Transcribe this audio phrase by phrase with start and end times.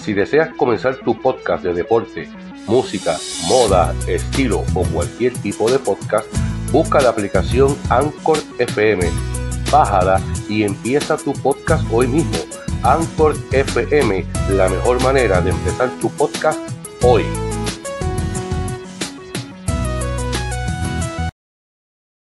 [0.00, 2.28] Si deseas comenzar tu podcast de deporte,
[2.66, 6.26] música, moda, estilo o cualquier tipo de podcast,
[6.72, 9.08] busca la aplicación Anchor FM,
[9.70, 12.38] bájala y empieza tu podcast hoy mismo.
[12.82, 16.58] Anchor FM, la mejor manera de empezar tu podcast
[17.02, 17.24] hoy.